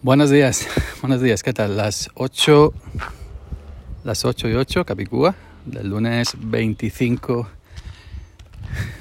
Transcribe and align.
Buenos 0.00 0.30
días, 0.30 0.68
buenos 1.02 1.20
días, 1.20 1.42
¿qué 1.42 1.52
tal? 1.52 1.76
Las 1.76 2.08
8, 2.14 2.72
las 4.04 4.24
8 4.24 4.48
y 4.48 4.54
8, 4.54 4.84
Capicúa, 4.84 5.34
del 5.66 5.88
lunes 5.88 6.34
25 6.38 7.48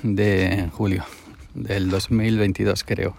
de 0.02 0.70
julio 0.74 1.06
del 1.54 1.92
2022, 1.92 2.84
creo. 2.84 3.16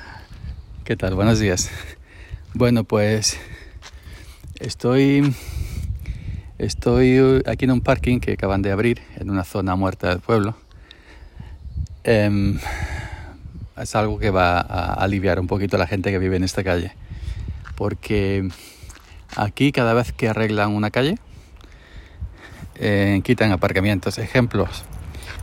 ¿Qué 0.84 0.96
tal? 0.96 1.14
Buenos 1.14 1.40
días. 1.40 1.68
Bueno, 2.54 2.84
pues 2.84 3.38
estoy, 4.58 5.34
estoy 6.56 7.42
aquí 7.44 7.66
en 7.66 7.72
un 7.72 7.80
parking 7.82 8.18
que 8.18 8.32
acaban 8.32 8.62
de 8.62 8.72
abrir 8.72 9.02
en 9.16 9.28
una 9.28 9.44
zona 9.44 9.76
muerta 9.76 10.08
del 10.08 10.20
pueblo. 10.20 10.56
Eh, 12.04 12.58
es 13.76 13.94
algo 13.94 14.18
que 14.18 14.30
va 14.30 14.60
a 14.60 14.94
aliviar 14.94 15.40
un 15.40 15.46
poquito 15.46 15.76
a 15.76 15.78
la 15.78 15.86
gente 15.86 16.10
que 16.10 16.18
vive 16.18 16.36
en 16.36 16.44
esta 16.44 16.62
calle. 16.62 16.92
Porque 17.74 18.48
aquí 19.36 19.72
cada 19.72 19.94
vez 19.94 20.12
que 20.12 20.28
arreglan 20.28 20.70
una 20.72 20.90
calle, 20.90 21.18
eh, 22.76 23.20
quitan 23.24 23.52
aparcamientos. 23.52 24.18
Ejemplos. 24.18 24.84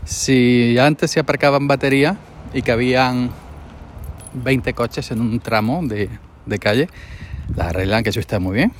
Si 0.06 0.78
antes 0.80 1.12
se 1.12 1.20
aparcaban 1.20 1.68
batería 1.68 2.18
y 2.54 2.62
cabían 2.62 3.32
20 4.34 4.74
coches 4.74 5.12
en 5.12 5.22
un 5.22 5.40
tramo 5.40 5.82
de, 5.84 6.10
de 6.46 6.60
calle, 6.60 6.90
la 7.56 7.70
arreglan, 7.70 8.04
que 8.04 8.10
eso 8.10 8.20
está 8.20 8.40
muy 8.40 8.56
bien. 8.56 8.72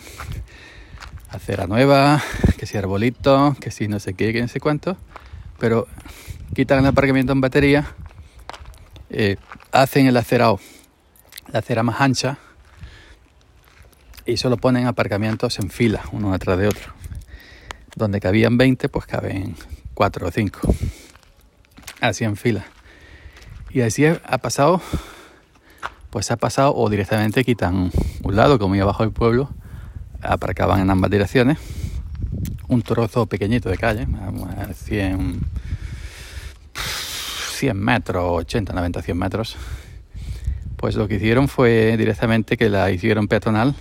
Acera 1.30 1.68
nueva, 1.68 2.22
que 2.58 2.66
si 2.66 2.78
arbolito, 2.78 3.56
que 3.60 3.72
si 3.72 3.88
no 3.88 4.00
sé 4.00 4.14
qué, 4.14 4.34
que 4.34 4.42
no 4.42 4.48
sé 4.48 4.60
cuánto. 4.60 4.98
Pero 5.60 5.88
quitan 6.56 6.80
el 6.80 6.86
aparcamiento 6.86 7.34
en 7.34 7.42
batería 7.42 7.96
eh, 9.14 9.36
hacen 9.74 10.08
el 10.08 10.16
acerado, 10.16 10.60
la 11.52 11.60
acera 11.60 11.84
más 11.84 12.00
ancha 12.00 12.38
y 14.26 14.38
solo 14.38 14.56
ponen 14.56 14.88
aparcamientos 14.88 15.60
en 15.60 15.70
fila, 15.70 16.02
uno 16.14 16.32
detrás 16.32 16.58
de 16.58 16.70
otro. 16.70 16.94
Donde 17.96 18.22
cabían 18.22 18.58
20, 18.58 18.88
pues 18.88 19.06
caben 19.06 19.56
4 19.96 20.28
o 20.28 20.32
5. 20.32 20.60
Así 22.00 22.24
en 22.24 22.38
fila. 22.38 22.64
Y 23.72 23.82
así 23.82 24.06
ha 24.06 24.38
pasado, 24.38 24.82
pues 26.10 26.32
ha 26.32 26.38
pasado 26.38 26.74
o 26.74 26.90
directamente 26.90 27.44
quitan 27.44 27.92
un 28.24 28.36
lado, 28.36 28.60
como 28.60 28.76
iba 28.76 28.84
abajo 28.84 29.04
del 29.04 29.12
pueblo, 29.12 29.50
aparcaban 30.22 30.80
en 30.80 30.90
ambas 30.90 31.12
direcciones, 31.12 31.58
un 32.70 32.82
trozo 32.82 33.26
pequeñito 33.26 33.70
de 33.70 33.78
calle, 33.78 34.08
100 34.74 35.51
100 37.62 37.78
metros, 37.78 38.24
80, 38.28 38.74
90, 38.74 39.04
100 39.04 39.18
metros, 39.18 39.56
pues 40.78 40.96
lo 40.96 41.08
que 41.08 41.18
hicieron 41.18 41.48
fue 41.48 41.96
directamente 41.96 42.58
que 42.58 42.70
la 42.70 42.90
hicieron 42.90 43.28
peatonal 43.28 43.76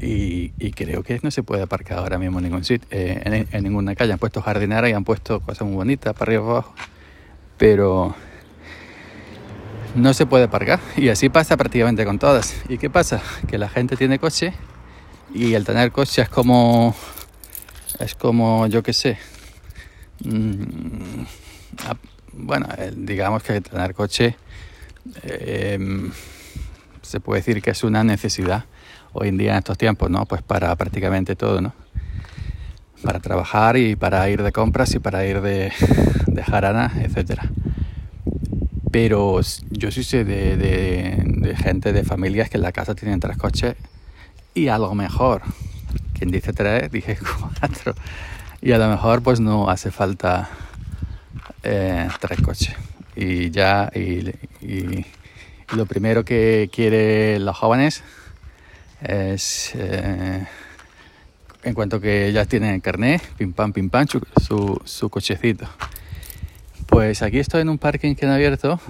y, 0.00 0.50
creo 0.70 1.02
que 1.02 1.18
no 1.24 1.32
se 1.32 1.42
puede 1.42 1.62
aparcar 1.62 1.98
ahora 1.98 2.20
mismo 2.20 2.38
en 2.38 2.44
ningún 2.44 2.62
sitio, 2.62 2.86
eh, 2.92 3.46
en, 3.50 3.64
ninguna 3.64 3.96
calle. 3.96 4.12
Han 4.12 4.20
puesto 4.20 4.42
jardinera 4.42 4.88
y 4.88 4.92
han 4.92 5.02
puesto 5.02 5.40
cosas 5.40 5.66
muy 5.66 5.74
bonitas 5.74 6.14
para 6.14 6.30
arriba 6.30 6.44
y 6.44 6.46
abajo, 6.50 6.74
pero 7.58 8.14
no 9.96 10.14
se 10.14 10.26
puede 10.26 10.44
aparcar 10.44 10.78
y 10.96 11.08
así 11.08 11.28
pasa 11.28 11.56
prácticamente 11.56 12.04
con 12.04 12.20
todas. 12.20 12.54
¿Y 12.68 12.78
qué 12.78 12.90
pasa? 12.90 13.20
Que 13.48 13.58
la 13.58 13.68
gente 13.68 13.96
tiene 13.96 14.20
coche 14.20 14.52
y 15.34 15.54
el 15.54 15.64
tener 15.64 15.90
coche 15.90 16.22
es 16.22 16.28
como, 16.28 16.94
es 17.98 18.14
como, 18.14 18.68
yo 18.68 18.84
qué 18.84 18.92
sé, 18.92 19.18
mmm, 20.22 21.24
bueno, 22.36 22.68
eh, 22.78 22.92
digamos 22.94 23.42
que 23.42 23.60
tener 23.60 23.94
coche 23.94 24.36
eh, 25.22 26.10
se 27.02 27.20
puede 27.20 27.40
decir 27.40 27.62
que 27.62 27.70
es 27.70 27.84
una 27.84 28.02
necesidad 28.02 28.64
hoy 29.12 29.28
en 29.28 29.38
día 29.38 29.52
en 29.52 29.58
estos 29.58 29.78
tiempos, 29.78 30.10
¿no? 30.10 30.26
Pues 30.26 30.42
para 30.42 30.74
prácticamente 30.76 31.36
todo, 31.36 31.60
¿no? 31.60 31.72
Para 33.02 33.20
trabajar 33.20 33.76
y 33.76 33.96
para 33.96 34.28
ir 34.28 34.42
de 34.42 34.52
compras 34.52 34.94
y 34.94 34.98
para 34.98 35.24
ir 35.24 35.40
de, 35.40 35.72
de 36.26 36.42
jarana, 36.42 36.92
etcétera. 37.00 37.50
Pero 38.90 39.40
yo 39.70 39.90
sí 39.90 40.02
sé 40.02 40.24
de, 40.24 40.56
de, 40.56 41.22
de, 41.24 41.56
gente, 41.56 41.92
de 41.92 42.02
familias 42.02 42.50
que 42.50 42.56
en 42.56 42.62
la 42.62 42.72
casa 42.72 42.94
tienen 42.94 43.20
tres 43.20 43.36
coches 43.36 43.76
y 44.54 44.68
a 44.68 44.78
lo 44.78 44.94
mejor, 44.94 45.42
quien 46.14 46.30
dice 46.30 46.52
tres, 46.52 46.90
dije 46.90 47.18
cuatro, 47.60 47.94
y 48.60 48.72
a 48.72 48.78
lo 48.78 48.88
mejor 48.88 49.22
pues 49.22 49.38
no 49.38 49.70
hace 49.70 49.90
falta 49.90 50.48
eh, 51.66 52.08
tres 52.20 52.40
coches. 52.40 52.74
Y 53.16 53.50
ya, 53.50 53.90
y, 53.94 54.32
lo 55.74 55.84
primero 55.86 56.24
que 56.24 56.70
quieren 56.72 57.44
los 57.44 57.56
jóvenes 57.56 58.04
es, 59.02 59.72
eh, 59.74 60.46
en 61.64 61.74
cuanto 61.74 62.00
que 62.00 62.32
ya 62.32 62.44
tienen 62.44 62.80
carnet, 62.80 63.20
pim 63.36 63.52
pam, 63.52 63.72
pim 63.72 63.90
pam, 63.90 64.06
su, 64.06 64.80
su, 64.84 65.10
cochecito. 65.10 65.68
Pues 66.86 67.22
aquí 67.22 67.40
estoy 67.40 67.62
en 67.62 67.68
un 67.68 67.78
parking 67.78 68.14
que 68.14 68.26
han 68.26 68.32
abierto 68.32 68.80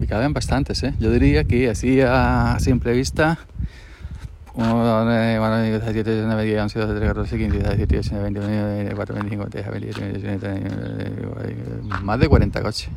y 0.00 0.06
caben 0.06 0.32
bastantes, 0.32 0.82
¿eh? 0.84 0.94
Yo 0.98 1.10
diría 1.10 1.44
que 1.44 1.68
así 1.68 2.00
a 2.00 2.56
simple 2.60 2.92
vista 2.92 3.38
1, 4.54 4.66
2, 4.66 5.04
9, 5.04 5.40
1, 5.40 5.70
2, 5.72 5.82
7, 5.82 6.00
8, 6.00 6.24
9, 6.26 6.44
10, 6.44 6.60
11, 6.60 6.78
12, 6.78 6.94
13, 6.94 7.06
14, 7.06 7.38
15, 7.38 7.58
16, 7.58 7.76
17, 7.78 7.94
18, 7.94 8.22
20, 8.22 8.40
21, 8.40 8.66
24, 8.76 9.14
25, 9.14 9.44
26, 9.44 10.00
27, 10.00 10.48
28, 10.48 12.02
más 12.02 12.18
de 12.20 12.28
40 12.28 12.62
coches. 12.62 12.88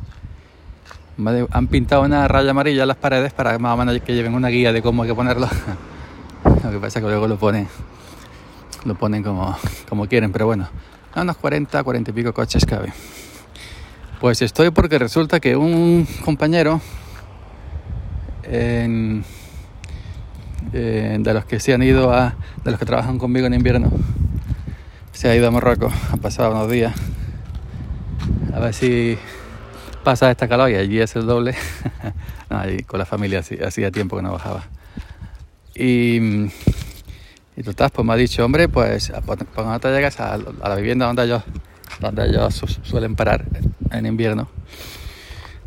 Más 1.18 1.34
de, 1.34 1.48
han 1.50 1.68
pintado 1.68 2.02
una 2.02 2.28
raya 2.28 2.52
amarilla 2.52 2.82
en 2.82 2.88
las 2.90 2.98
paredes 2.98 3.32
para 3.32 3.58
más 3.58 3.74
o 3.74 3.78
menos 3.78 4.02
que 4.02 4.14
lleven 4.14 4.34
una 4.34 4.50
guía 4.50 4.74
de 4.74 4.82
cómo 4.82 5.04
hay 5.04 5.10
que 5.10 5.16
ponerlo. 5.16 5.48
lo 6.44 6.72
que 6.72 6.78
pasa 6.78 7.00
es 7.00 7.06
que 7.06 7.10
luego 7.10 7.28
lo 7.28 7.38
ponen, 7.38 7.68
lo 8.84 8.96
ponen 8.96 9.24
como, 9.24 9.58
como 9.88 10.08
quieren, 10.08 10.34
pero 10.34 10.48
bueno, 10.48 10.68
a 11.14 11.22
unos 11.22 11.38
40, 11.38 11.82
40 11.82 12.12
y 12.12 12.14
pico 12.14 12.34
coches 12.34 12.66
cabe. 12.66 12.92
Pues 14.20 14.42
estoy 14.42 14.72
porque 14.72 15.00
resulta 15.00 15.40
que 15.40 15.56
un 15.56 16.06
compañero 16.26 16.82
en 18.44 19.24
eh, 20.78 21.16
de 21.18 21.34
los 21.34 21.46
que 21.46 21.62
se 21.62 21.74
han 21.74 21.82
ido 21.82 22.14
a, 22.14 22.36
de 22.66 22.72
los 22.72 22.78
que 22.78 22.86
trabajan 22.86 23.18
conmigo 23.18 23.48
en 23.48 23.54
invierno, 23.54 23.90
se 25.14 25.30
ha 25.30 25.36
ido 25.36 25.48
a 25.48 25.52
Marruecos, 25.52 25.94
ha 26.12 26.18
pasado 26.18 26.52
unos 26.52 26.70
días, 26.70 26.94
a 28.54 28.60
ver 28.60 28.74
si 28.74 29.18
pasa 30.04 30.30
esta 30.30 30.50
calor 30.50 30.70
y 30.70 30.76
allí 30.76 31.00
es 31.00 31.16
el 31.16 31.26
doble. 31.26 31.56
no, 32.50 32.60
allí 32.60 32.84
con 32.84 33.00
la 33.00 33.06
familia 33.06 33.40
hacía 33.40 33.90
tiempo 33.90 34.18
que 34.18 34.24
no 34.24 34.34
bajaba. 34.34 34.66
Y, 35.74 36.20
y 37.56 37.64
total, 37.64 37.90
pues 37.92 38.06
me 38.06 38.12
ha 38.12 38.18
dicho, 38.18 38.44
hombre, 38.44 38.68
pues 38.68 39.14
cuando 39.54 39.80
te 39.80 39.88
llegas 39.94 40.20
a, 40.20 40.38
la 40.38 40.76
vivienda 40.76 41.06
donde 41.06 41.24
ellos, 41.24 41.44
donde 42.02 42.52
suelen 42.84 43.16
parar 43.16 43.46
en 43.92 44.06
invierno, 44.06 44.50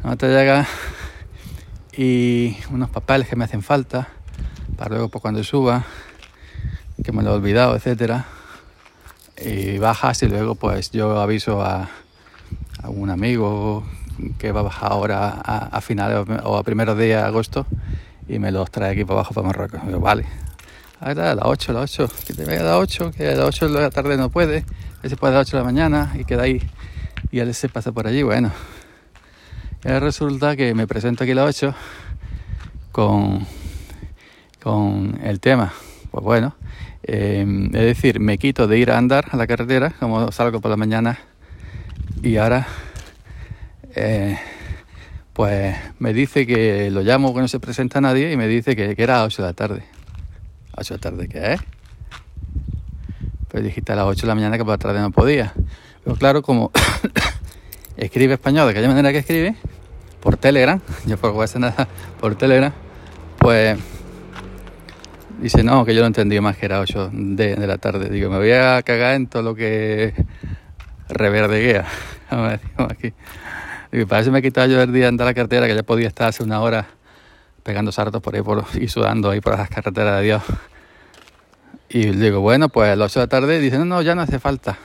cuando 0.03 0.19
te 0.19 0.29
llegas 0.29 0.69
y 1.97 2.59
unos 2.71 2.91
papeles 2.91 3.27
que 3.27 3.37
me 3.37 3.45
hacen 3.45 3.63
falta, 3.63 4.09
para 4.79 4.91
luego 4.91 5.09
pues, 5.09 5.21
cuando 5.21 5.43
suba, 5.43 5.85
que 7.05 7.13
me 7.13 7.23
lo 7.23 7.33
he 7.33 7.35
olvidado, 7.35 7.77
etcétera, 7.77 8.25
y 9.45 9.79
bajas 9.79 10.23
y 10.23 10.29
luego 10.29 10.55
pues 10.55 10.91
yo 10.91 11.21
aviso 11.21 11.61
a, 11.63 11.91
a 12.83 12.89
un 12.89 13.11
amigo 13.11 13.85
que 14.39 14.53
va 14.53 14.61
a 14.61 14.63
bajar 14.63 14.93
ahora 14.93 15.29
a, 15.45 15.67
a 15.67 15.81
finales 15.81 16.27
o 16.45 16.57
a 16.57 16.63
primeros 16.63 16.97
días 16.97 17.23
de 17.23 17.29
agosto 17.29 17.67
y 18.29 18.39
me 18.39 18.51
los 18.53 18.71
trae 18.71 18.93
aquí 18.93 19.05
para 19.05 19.21
abajo 19.21 19.35
para 19.35 19.47
Marruecos. 19.49 19.81
Vale, 20.01 20.25
a 21.01 21.15
las 21.15 21.39
8, 21.43 21.73
a 21.73 21.75
las 21.75 22.01
8, 22.01 22.13
que 22.27 22.35
te 22.35 22.45
vaya 22.45 22.61
a 22.61 22.65
las 22.65 22.77
8, 22.77 23.11
que 23.11 23.29
a 23.29 23.35
las 23.35 23.47
8 23.47 23.69
de 23.69 23.81
la 23.81 23.91
tarde 23.91 24.17
no 24.17 24.31
puede, 24.31 24.65
que 25.03 25.09
se 25.09 25.17
puede 25.17 25.35
a 25.35 25.39
las 25.39 25.49
8 25.49 25.57
de 25.57 25.63
la 25.63 25.65
mañana 25.65 26.13
y 26.19 26.25
queda 26.25 26.45
ahí 26.45 26.63
y 27.31 27.41
él 27.41 27.53
se 27.55 27.69
pasa 27.69 27.93
por 27.93 28.07
allí, 28.07 28.23
bueno. 28.23 28.53
Y 29.85 29.89
resulta 29.89 30.57
que 30.57 30.75
me 30.75 30.87
presento 30.87 31.25
aquí 31.25 31.33
a 31.33 31.37
las 31.37 31.57
8 31.57 31.75
con 32.93 33.47
con 34.63 35.19
el 35.23 35.41
tema. 35.41 35.73
Pues 36.11 36.25
bueno, 36.25 36.55
eh, 37.03 37.45
es 37.67 37.81
decir, 37.81 38.21
me 38.21 38.39
quito 38.39 38.67
de 38.67 38.79
ir 38.79 38.91
a 38.91 38.99
andar 38.99 39.27
a 39.33 39.37
la 39.37 39.47
carretera, 39.47 39.95
como 39.99 40.31
salgo 40.33 40.61
por 40.61 40.71
la 40.71 40.77
mañana, 40.77 41.19
y 42.23 42.37
ahora, 42.37 42.67
eh, 43.95 44.39
pues 45.33 45.77
me 45.99 46.13
dice 46.13 46.47
que 46.47 46.91
lo 46.91 47.03
llamo 47.03 47.33
que 47.33 47.41
no 47.41 47.49
se 47.49 47.61
presenta 47.61 48.01
nadie 48.01 48.33
y 48.33 48.37
me 48.37 48.49
dice 48.49 48.75
que, 48.75 48.95
era 48.97 49.21
a 49.21 49.25
8 49.25 49.43
de 49.43 49.49
la 49.49 49.55
tarde. 49.55 49.85
¿A 50.73 50.81
8 50.81 50.95
de 50.95 50.99
la 50.99 51.01
tarde 51.01 51.29
qué 51.29 51.53
es? 51.55 51.61
Pues 53.49 53.63
dijiste 53.63 53.93
a 53.93 53.97
las 53.97 54.07
8 54.07 54.23
de 54.23 54.27
la 54.27 54.35
mañana 54.35 54.59
que 54.59 54.65
por 54.65 54.75
la 54.75 54.79
tarde 54.79 55.01
no 55.01 55.11
podía. 55.13 55.55
Pero 56.03 56.17
claro, 56.17 56.43
como 56.43 56.73
escribe 57.97 58.35
español 58.35 58.67
de 58.67 58.73
aquella 58.73 58.89
manera 58.89 59.13
que 59.13 59.19
escribe, 59.19 59.55
por 60.21 60.37
Telegram, 60.37 60.81
yo 61.07 61.17
por 61.19 61.41
hacer 61.43 61.61
nada 61.61 61.87
por 62.21 62.35
Telegram, 62.37 62.73
pues 63.39 63.79
Dice, 65.39 65.63
no, 65.63 65.85
que 65.85 65.95
yo 65.95 66.01
no 66.01 66.09
entendí 66.09 66.41
más 66.41 66.57
que 66.57 66.67
era 66.67 66.81
8 66.81 67.11
de, 67.13 67.55
de, 67.55 67.67
la 67.67 67.79
tarde. 67.79 68.09
Digo, 68.09 68.29
me 68.29 68.39
voy 68.39 68.51
a 68.51 68.83
cagar 68.83 69.15
en 69.15 69.29
todo 69.29 69.43
lo 69.43 69.55
que 69.55 70.13
reverdeguea. 71.09 71.87
aquí. 72.91 73.13
Digo, 73.93 74.07
para 74.09 74.23
eso 74.23 74.33
me 74.33 74.41
he 74.41 74.43
quitado 74.43 74.67
yo 74.67 74.83
el 74.83 74.93
día 74.93 75.03
de 75.03 75.09
andar 75.09 75.27
la 75.27 75.35
cartera, 75.35 75.67
que 75.67 75.75
ya 75.75 75.83
podía 75.85 76.09
estar 76.09 76.29
hace 76.29 76.43
una 76.43 76.61
hora 76.61 76.89
pegando 77.63 77.93
saltos 77.93 78.21
por 78.21 78.35
ahí 78.35 78.43
por, 78.43 78.65
y 78.75 78.89
sudando 78.89 79.31
ahí 79.31 79.41
por 79.41 79.57
las 79.57 79.69
carreteras 79.69 80.19
de 80.19 80.25
Dios. 80.25 80.43
Y 81.89 82.07
digo, 82.11 82.41
bueno, 82.41 82.69
pues 82.69 82.91
a 82.91 82.97
las 82.97 83.13
8 83.13 83.21
de 83.21 83.25
la 83.25 83.29
tarde 83.29 83.61
dicen, 83.61 83.81
no, 83.81 83.85
no, 83.85 84.03
ya 84.03 84.15
no 84.15 84.23
hace 84.23 84.39
falta. 84.39 84.77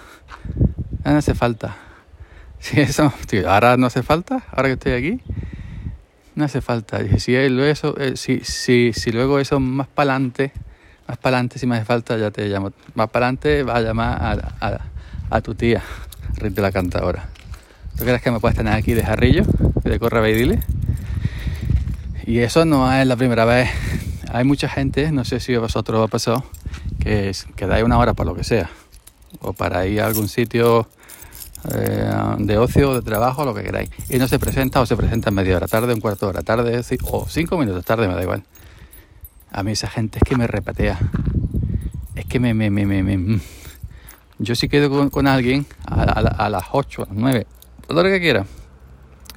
Ya 1.04 1.12
no 1.12 1.18
hace 1.18 1.34
falta. 1.34 1.78
Si 2.60 2.80
eso, 2.80 3.12
ahora 3.46 3.76
no 3.76 3.88
hace 3.88 4.04
falta, 4.04 4.44
ahora 4.52 4.70
que 4.70 4.74
estoy 4.74 4.94
aquí, 4.94 5.22
no 6.36 6.46
hace 6.46 6.62
falta. 6.62 7.00
Dije, 7.00 7.20
si, 7.20 7.36
eso, 7.36 7.98
eh, 8.00 8.14
si, 8.16 8.40
si, 8.42 8.94
si 8.94 9.12
luego 9.12 9.40
eso 9.40 9.60
más 9.60 9.88
para 9.88 10.14
adelante, 10.14 10.52
más 11.08 11.18
para 11.18 11.38
adelante, 11.38 11.60
si 11.60 11.68
me 11.68 11.76
hace 11.76 11.86
falta, 11.86 12.18
ya 12.18 12.32
te 12.32 12.48
llamo. 12.48 12.72
Más 12.96 13.10
para 13.10 13.28
adelante 13.28 13.64
va 13.64 13.78
a 13.78 13.82
llamar 13.82 14.54
a, 15.30 15.42
tu 15.42 15.56
tía, 15.56 15.84
Rita 16.36 16.62
la 16.62 16.72
cantadora. 16.72 17.30
¿Tú 17.98 18.06
crees 18.06 18.22
que 18.22 18.32
me 18.32 18.40
puedes 18.40 18.58
tener 18.58 18.74
aquí 18.74 18.94
de 18.94 19.04
jarrillo, 19.04 19.44
de 19.84 20.00
corre 20.00 20.32
y 20.32 20.60
Y 22.26 22.40
eso 22.40 22.66
no 22.66 22.92
es 22.92 23.06
la 23.06 23.16
primera 23.16 23.46
vez. 23.46 23.70
Hay 24.32 24.44
mucha 24.46 24.68
gente, 24.68 25.12
no 25.12 25.26
sé 25.26 25.40
si 25.40 25.54
a 25.54 25.60
vosotros 25.60 26.00
os 26.00 26.08
ha 26.08 26.08
pasado, 26.08 26.44
que, 27.00 27.32
que 27.56 27.68
dais 27.68 27.84
una 27.84 28.00
hora 28.00 28.14
para 28.14 28.32
lo 28.32 28.36
que 28.36 28.44
sea. 28.44 28.70
O 29.42 29.54
para 29.54 29.86
ir 29.86 30.02
a 30.02 30.08
algún 30.08 30.28
sitio 30.28 30.88
eh, 31.72 32.12
de 32.40 32.58
ocio, 32.58 32.94
de 32.96 33.02
trabajo, 33.02 33.46
lo 33.46 33.54
que 33.54 33.64
queráis. 33.64 33.90
Y 34.10 34.18
no 34.18 34.28
se 34.28 34.40
presenta 34.40 34.82
o 34.82 34.86
se 34.86 34.96
presenta 34.96 35.30
en 35.30 35.36
media 35.36 35.56
hora 35.56 35.68
tarde, 35.68 35.94
un 35.94 36.02
cuarto 36.02 36.26
de 36.26 36.30
hora 36.32 36.42
tarde, 36.42 36.82
o 37.04 37.28
cinco 37.28 37.58
minutos 37.58 37.86
tarde, 37.86 38.08
me 38.08 38.16
da 38.16 38.22
igual. 38.22 38.44
A 39.52 39.64
mí 39.64 39.72
esa 39.72 39.88
gente 39.88 40.20
es 40.20 40.24
que 40.28 40.36
me 40.36 40.48
repatea. 40.48 41.00
Es 42.16 42.26
que 42.26 42.40
me... 42.40 42.54
me, 42.54 42.70
me, 42.70 42.86
me, 42.86 43.18
mm. 43.18 43.42
Yo 44.40 44.56
si 44.56 44.68
quedo 44.68 45.10
con, 45.10 45.28
alguien 45.28 45.66
a, 45.86 46.50
las 46.50 46.66
8, 46.72 47.04
a 47.04 47.06
las 47.06 47.16
9, 47.16 47.48
todo 47.88 48.04
lo 48.04 48.10
que 48.10 48.20
quiera. 48.20 48.46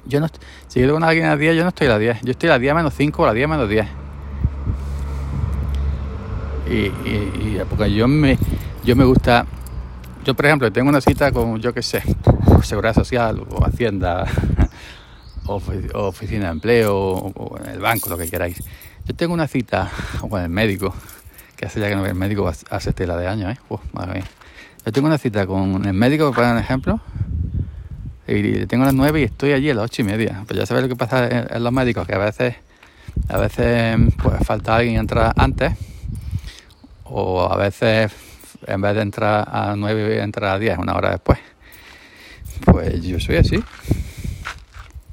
Yo 0.05 0.19
no, 0.19 0.27
si 0.67 0.79
quedo 0.79 0.93
con 0.93 1.03
alguien 1.03 1.27
a 1.27 1.29
las 1.29 1.39
10, 1.39 1.55
yo 1.55 1.63
no 1.63 1.69
estoy 1.69 1.87
a 1.87 1.91
las 1.91 1.99
10. 1.99 2.21
Yo 2.23 2.31
estoy 2.31 2.49
a 2.49 2.53
las 2.53 2.61
10 2.61 2.75
menos 2.75 2.93
5 2.95 3.21
o 3.21 3.25
a 3.25 3.27
las 3.27 3.35
10 3.35 3.47
menos 3.47 3.69
10. 3.69 3.87
Y, 6.69 6.75
y, 7.09 7.61
porque 7.69 7.93
yo 7.93 8.07
me, 8.07 8.37
yo 8.83 8.95
me 8.95 9.05
gusta, 9.05 9.45
yo 10.27 10.35
por 10.35 10.45
ejemplo 10.45 10.69
tengo 10.73 10.89
una 10.89 10.99
cita 10.99 11.31
con, 11.31 11.61
yo 11.61 11.73
qué 11.73 11.81
sé, 11.81 12.03
Seguridad 12.61 12.93
Social 12.93 13.47
o 13.49 13.65
Hacienda, 13.65 14.25
oficina 15.45 16.47
de 16.47 16.51
empleo, 16.51 16.97
o, 16.97 17.57
en 17.63 17.69
el 17.69 17.79
banco, 17.79 18.09
lo 18.09 18.17
que 18.17 18.29
queráis. 18.29 18.61
Yo 19.05 19.15
tengo 19.15 19.33
una 19.33 19.47
cita 19.47 19.89
con 20.19 20.41
el 20.41 20.49
médico, 20.49 20.93
que 21.55 21.65
hace 21.65 21.79
ya 21.79 21.87
que 21.87 21.95
no 21.95 22.01
veo 22.01 22.11
el 22.11 22.17
médico 22.17 22.51
hace 22.69 22.91
tela 22.91 23.15
de 23.15 23.25
años, 23.25 23.55
¿eh? 23.55 23.77
madre 23.93 24.15
mía. 24.15 24.25
Yo 24.85 24.91
tengo 24.91 25.07
una 25.07 25.17
cita 25.17 25.47
con 25.47 25.85
el 25.85 25.93
médico, 25.93 26.33
para 26.33 26.51
un 26.51 26.57
ejemplo, 26.57 26.99
y 28.27 28.65
tengo 28.65 28.83
las 28.83 28.93
9 28.93 29.21
y 29.21 29.23
estoy 29.23 29.53
allí 29.53 29.69
a 29.69 29.75
las 29.75 29.85
ocho 29.85 30.01
y 30.01 30.05
media. 30.05 30.43
Pues 30.45 30.59
ya 30.59 30.65
sabes 30.65 30.83
lo 30.83 30.89
que 30.89 30.97
pasa 30.97 31.25
en, 31.29 31.63
los 31.63 31.71
médicos, 31.71 32.05
que 32.05 32.15
a 32.15 32.17
veces, 32.17 32.55
a 33.29 33.37
veces 33.37 33.97
pues 34.21 34.45
falta 34.45 34.75
alguien 34.75 34.97
entrar 34.97 35.31
antes, 35.37 35.71
o 37.05 37.49
a 37.49 37.55
veces 37.55 38.11
en 38.67 38.81
vez 38.81 38.95
de 38.95 39.01
entrar 39.01 39.47
a 39.49 39.75
9 39.75 40.21
entrar 40.21 40.55
a 40.55 40.59
10, 40.59 40.77
una 40.77 40.95
hora 40.95 41.11
después. 41.11 41.39
Pues 42.65 43.01
yo 43.03 43.19
soy 43.19 43.37
así. 43.37 43.63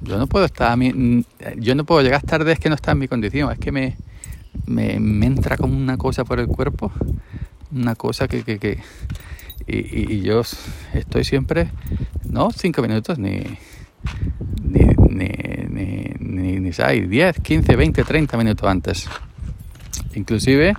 Yo 0.00 0.18
no 0.18 0.26
puedo 0.26 0.44
estar 0.44 0.70
a 0.70 0.76
mí, 0.76 1.24
yo 1.56 1.74
no 1.74 1.84
puedo 1.84 2.02
llegar 2.02 2.22
tarde, 2.22 2.52
es 2.52 2.58
que 2.58 2.68
no 2.68 2.74
está 2.74 2.92
en 2.92 2.98
mi 2.98 3.08
condición, 3.08 3.50
es 3.50 3.58
que 3.58 3.72
me, 3.72 3.96
me, 4.66 4.96
entra 5.26 5.56
como 5.56 5.74
una 5.74 5.96
cosa 5.96 6.24
por 6.24 6.40
el 6.40 6.46
cuerpo, 6.46 6.92
una 7.72 7.94
cosa 7.94 8.28
que, 8.28 8.44
que, 8.44 8.80
y, 9.66 10.20
yo 10.20 10.42
estoy 10.92 11.24
siempre, 11.24 11.70
no 12.28 12.50
cinco 12.50 12.82
minutos, 12.82 13.18
ni, 13.18 13.44
ni, 14.62 14.84
ni, 15.08 15.30
ni, 15.70 16.14
ni, 16.18 16.60
ni 16.60 16.70
10, 16.70 17.40
15, 17.40 17.76
20, 17.76 18.04
30 18.04 18.36
minutos 18.36 18.68
antes. 18.68 19.08
Inclusive, 20.14 20.74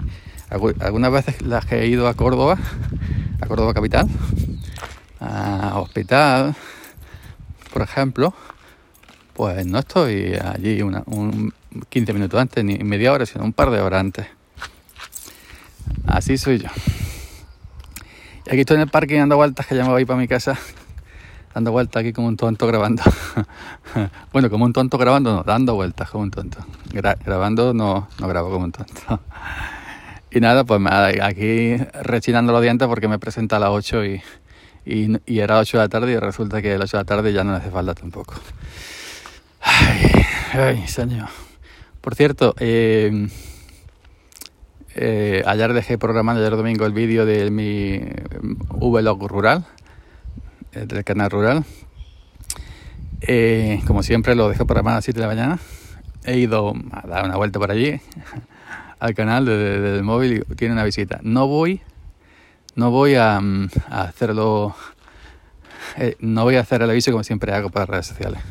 algunas 0.80 1.12
veces 1.12 1.42
las 1.42 1.66
que 1.66 1.82
he 1.82 1.88
ido 1.88 2.08
a 2.08 2.14
Córdoba, 2.14 2.58
a 3.42 3.46
Córdoba 3.48 3.74
capital, 3.74 4.08
a 5.20 5.80
hospital, 5.80 6.56
por 7.74 7.82
ejemplo, 7.82 8.34
pues 9.34 9.66
no 9.66 9.80
estoy 9.80 10.36
allí 10.36 10.82
un 10.82 11.54
15 11.90 12.14
minutos 12.14 12.40
antes, 12.40 12.64
ni 12.64 12.78
media 12.80 13.12
hora, 13.12 13.26
sino 13.26 13.44
un 13.44 13.54
par 13.54 13.70
de 13.70 13.82
horas 13.82 14.00
antes. 14.00 14.28
Así 16.08 16.38
soy 16.38 16.60
yo. 16.60 16.70
Y 18.46 18.50
aquí 18.50 18.62
estoy 18.62 18.76
en 18.76 18.84
el 18.84 18.90
parque 18.90 19.18
dando 19.18 19.36
vueltas, 19.36 19.66
que 19.66 19.76
ya 19.76 19.84
me 19.84 19.90
voy 19.90 20.06
para 20.06 20.20
mi 20.20 20.28
casa, 20.28 20.58
dando 21.54 21.72
vueltas 21.72 22.02
aquí 22.02 22.14
como 22.14 22.28
un 22.28 22.38
tonto 22.38 22.68
grabando. 22.68 23.04
bueno, 24.32 24.50
como 24.50 24.66
un 24.66 24.74
tonto 24.74 24.98
grabando, 24.98 25.34
no, 25.34 25.44
dando 25.44 25.76
vueltas 25.76 26.10
como 26.10 26.24
un 26.24 26.32
tonto. 26.32 26.60
grabando 26.94 27.74
no, 27.74 28.08
no 28.20 28.28
grabo 28.28 28.52
como 28.52 28.66
un 28.66 28.72
tonto. 28.72 29.20
Y 30.32 30.40
nada, 30.40 30.64
pues 30.64 30.82
aquí 31.22 31.78
rechinando 32.02 32.52
los 32.52 32.62
dientes 32.62 32.88
porque 32.88 33.08
me 33.08 33.20
presenta 33.20 33.58
a 33.58 33.60
las 33.60 33.70
8 33.70 34.06
y, 34.06 34.22
y, 34.86 35.18
y 35.26 35.40
era 35.40 35.60
8 35.60 35.78
de 35.78 35.84
la 35.84 35.90
tarde 35.90 36.12
y 36.12 36.18
resulta 36.18 36.62
que 36.62 36.74
a 36.74 36.78
las 36.78 36.90
8 36.90 36.98
de 36.98 37.02
la 37.02 37.06
tarde 37.06 37.34
ya 37.34 37.44
no 37.44 37.54
hace 37.54 37.72
falta 37.72 37.94
tampoco. 37.94 38.36
Ay, 39.62 40.26
ay, 40.54 40.88
señor. 40.88 41.30
Por 42.06 42.14
cierto, 42.14 42.54
eh, 42.60 43.28
eh, 44.94 45.44
ayer 45.44 45.74
dejé 45.74 45.98
programado, 45.98 46.40
ayer 46.40 46.56
domingo, 46.56 46.86
el 46.86 46.94
vídeo 46.94 47.26
de 47.26 47.50
mi 47.50 48.00
vlog 48.80 49.28
rural, 49.28 49.66
eh, 50.74 50.86
del 50.86 51.04
canal 51.04 51.32
rural. 51.32 51.66
como 53.88 54.04
siempre, 54.04 54.36
lo 54.36 54.50
dejo 54.50 54.68
programado 54.68 54.94
a 54.94 54.98
las 54.98 55.06
7 55.06 55.20
de 55.20 55.26
la 55.26 55.34
mañana. 55.34 55.60
He 56.26 56.38
ido 56.38 56.76
a 56.92 57.08
dar 57.08 57.26
una 57.26 57.38
vuelta 57.38 57.58
por 57.58 57.72
allí, 57.72 58.00
al 59.06 59.14
canal 59.14 59.46
del 59.46 60.04
móvil 60.04 60.46
y 60.50 60.56
tiene 60.56 60.74
una 60.74 60.84
visita. 60.84 61.20
No 61.24 61.48
voy, 61.48 61.82
no 62.76 62.92
voy 62.92 63.16
a, 63.16 63.40
mm, 63.40 63.70
hacerlo, 63.90 64.76
no 66.20 66.44
voy 66.44 66.56
a 66.56 66.62
hacer 66.62 66.82
el 66.82 66.90
aviso 66.90 67.12
como 67.12 67.24
siempre 67.24 67.54
hago 67.54 67.70
para 67.70 67.86
redes 67.86 68.08
sociales 68.08 68.42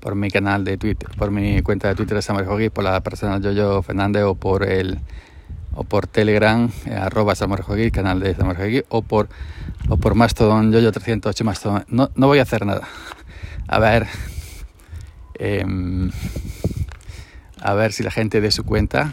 por 0.00 0.14
mi 0.14 0.30
canal 0.30 0.64
de 0.64 0.76
Twitter, 0.78 1.08
por 1.16 1.30
mi 1.30 1.62
cuenta 1.62 1.88
de 1.88 1.94
Twitter 1.94 2.16
de 2.16 2.22
Samuel 2.22 2.46
Joguí, 2.46 2.70
por 2.70 2.84
la 2.84 3.00
personal 3.00 3.42
Yoyo 3.42 3.82
Fernández 3.82 4.24
o 4.24 4.34
por 4.34 4.64
el 4.64 4.98
o 5.72 5.84
por 5.84 6.06
Telegram 6.06 6.68
eh, 6.86 6.94
arroba 6.94 7.34
Samuel 7.34 7.62
Joguí, 7.62 7.90
canal 7.90 8.18
de 8.18 8.34
Samuel 8.34 8.56
Joguí, 8.56 8.82
o 8.88 9.02
por 9.02 9.28
o 9.88 9.98
por 9.98 10.14
Mastodon 10.14 10.72
Yoyo 10.72 10.90
308 10.90 11.44
Mastodon. 11.44 11.84
No, 11.88 12.10
no 12.16 12.26
voy 12.26 12.38
a 12.38 12.42
hacer 12.42 12.66
nada. 12.66 12.88
A 13.68 13.78
ver 13.78 14.06
em, 15.34 16.10
a 17.60 17.74
ver 17.74 17.92
si 17.92 18.02
la 18.02 18.10
gente 18.10 18.40
de 18.40 18.50
su 18.50 18.64
cuenta 18.64 19.12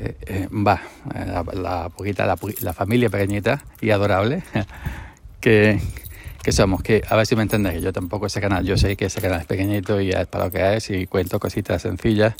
eh, 0.00 0.16
eh, 0.26 0.48
va 0.50 0.80
la, 1.14 1.44
la, 1.52 1.88
poquita 1.88 2.26
la, 2.26 2.72
familia 2.72 3.10
pequeñita 3.10 3.64
y 3.80 3.90
adorable 3.90 4.42
que 5.40 5.80
que 6.44 6.52
somos, 6.52 6.82
que 6.82 7.02
a 7.08 7.16
ver 7.16 7.26
si 7.26 7.34
me 7.36 7.42
entendéis, 7.42 7.82
yo 7.82 7.90
tampoco 7.90 8.26
ese 8.26 8.38
canal, 8.38 8.66
yo 8.66 8.76
sé 8.76 8.96
que 8.96 9.06
ese 9.06 9.22
canal 9.22 9.40
es 9.40 9.46
pequeñito 9.46 9.98
y 10.02 10.10
es 10.10 10.26
para 10.26 10.44
lo 10.44 10.50
que 10.50 10.76
es 10.76 10.90
y 10.90 11.06
cuento 11.06 11.40
cositas 11.40 11.80
sencillas 11.80 12.34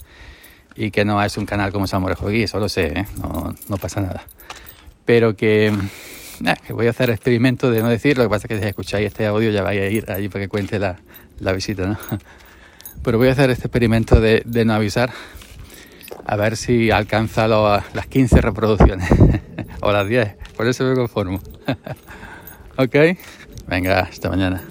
y 0.77 0.91
que 0.91 1.07
no 1.07 1.23
es 1.23 1.39
un 1.39 1.47
canal 1.47 1.73
como 1.73 1.87
Samuel 1.87 2.15
Joguí, 2.15 2.43
eso 2.43 2.61
lo 2.61 2.69
sé, 2.69 2.99
¿eh? 2.99 3.07
no, 3.17 3.55
no, 3.67 3.77
pasa 3.79 4.03
nada. 4.03 4.25
Pero 5.07 5.37
que, 5.37 5.69
eh, 5.69 6.73
voy 6.73 6.87
a 6.87 6.91
hacer 6.91 7.09
experimento 7.09 7.71
de 7.71 7.81
no 7.81 7.89
decir, 7.89 8.19
lo 8.19 8.25
que 8.25 8.29
pasa 8.29 8.47
es 8.47 8.49
que 8.49 8.61
si 8.61 8.69
escucháis 8.69 9.07
este 9.07 9.25
audio 9.25 9.51
ya 9.51 9.63
vais 9.63 9.81
a 9.81 9.87
ir 9.87 10.11
allí 10.11 10.29
para 10.29 10.45
que 10.45 10.49
cuente 10.49 10.79
la, 10.79 10.99
la 11.41 11.53
visita, 11.53 11.87
¿no? 11.87 11.99
Pero 13.03 13.17
voy 13.17 13.29
a 13.29 13.33
hacer 13.33 13.49
este 13.49 13.69
experimento 13.69 14.21
de 14.21 14.65
no 14.67 14.75
avisar, 14.75 15.13
a 16.25 16.37
ver 16.37 16.57
si 16.57 16.91
alcanza 16.91 17.47
las 17.49 18.07
15 18.09 18.41
reproducciones 18.41 19.09
o 19.81 19.93
las 19.93 20.09
10, 20.09 20.37
por 20.57 20.67
eso 20.67 20.85
me 20.85 20.95
conformo. 20.95 21.41
¿Ok? 22.77 22.97
Venga, 23.67 24.01
hasta 24.01 24.29
mañana. 24.29 24.63